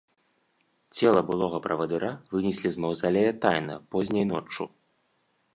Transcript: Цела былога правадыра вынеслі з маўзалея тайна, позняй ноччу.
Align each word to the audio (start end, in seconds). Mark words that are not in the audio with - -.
Цела 0.97 1.21
былога 1.27 1.59
правадыра 1.67 2.11
вынеслі 2.33 2.67
з 2.79 2.83
маўзалея 2.87 3.31
тайна, 3.47 3.79
позняй 3.93 4.25
ноччу. 4.35 4.63